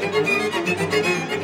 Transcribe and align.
Müzik 0.00 1.37